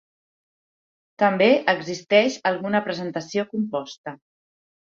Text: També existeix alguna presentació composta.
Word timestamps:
També 1.25 1.49
existeix 1.75 2.39
alguna 2.53 2.81
presentació 2.89 3.49
composta. 3.55 4.19